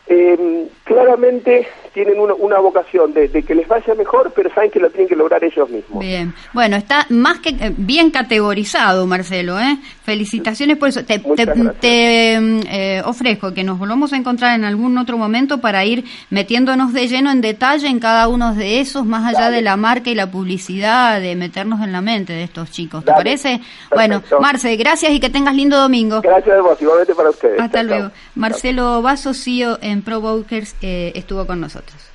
Eh, 0.05 0.67
claramente 0.83 1.65
tienen 1.93 2.19
una, 2.19 2.33
una 2.33 2.59
vocación 2.59 3.13
de, 3.13 3.29
que 3.29 3.55
les 3.55 3.67
vaya 3.67 3.93
mejor, 3.95 4.31
pero 4.35 4.53
saben 4.53 4.71
que 4.71 4.79
lo 4.79 4.89
tienen 4.89 5.07
que 5.07 5.15
lograr 5.15 5.43
ellos 5.43 5.69
mismos. 5.69 5.99
Bien, 5.99 6.33
bueno, 6.53 6.75
está 6.75 7.05
más 7.09 7.39
que 7.39 7.49
eh, 7.49 7.73
bien 7.77 8.11
categorizado, 8.11 9.05
Marcelo. 9.05 9.59
¿eh? 9.59 9.77
Felicitaciones 10.03 10.77
por 10.77 10.89
eso. 10.89 11.05
Te, 11.05 11.19
te, 11.19 12.33
eh, 12.35 13.01
ofrezco 13.05 13.53
que 13.53 13.63
nos 13.63 13.79
volvamos 13.79 14.11
a 14.11 14.17
encontrar 14.17 14.53
en 14.55 14.65
algún 14.65 14.97
otro 14.97 15.17
momento 15.17 15.59
para 15.59 15.85
ir 15.85 16.03
metiéndonos 16.29 16.91
de 16.91 17.07
lleno 17.07 17.31
en 17.31 17.39
detalle 17.39 17.87
en 17.87 17.99
cada 17.99 18.27
uno 18.27 18.53
de 18.53 18.81
esos, 18.81 19.05
más 19.05 19.33
allá 19.33 19.49
de 19.49 19.61
la 19.61 19.77
marca 19.77 20.09
y 20.09 20.15
la 20.15 20.29
publicidad, 20.29 21.21
de 21.21 21.35
meternos 21.37 21.81
en 21.81 21.93
la 21.93 22.01
mente 22.01 22.33
de 22.33 22.43
estos 22.43 22.69
chicos. 22.69 23.05
¿Te 23.05 23.13
parece? 23.13 23.61
Bueno, 23.91 24.21
Marce, 24.41 24.75
gracias 24.75 25.11
y 25.13 25.21
que 25.21 25.29
tengas 25.29 25.55
lindo 25.55 25.77
domingo. 25.77 26.21
Gracias 26.21 26.57
a 26.57 26.61
vos, 26.61 26.81
igualmente 26.81 27.15
para 27.15 27.29
ustedes. 27.29 27.59
Hasta 27.59 27.83
luego. 27.83 28.11
Marcelo 28.35 29.01
Vaso, 29.01 29.33
CEO 29.33 29.79
en 29.81 30.01
ProBokers, 30.01 30.75
eh, 30.81 31.13
estuvo 31.15 31.47
con 31.47 31.61
nosotros. 31.61 32.12